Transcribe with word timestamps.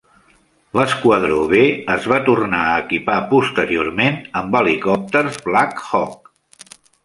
L'esquadró 0.77 1.35
"B" 1.51 1.59
es 1.97 2.07
va 2.13 2.17
tornar 2.31 2.63
a 2.71 2.81
equipar 2.85 3.19
posteriorment 3.35 4.19
amb 4.43 4.61
helicòpters 4.63 5.41
Black 5.51 5.89
Hawk. 5.89 6.37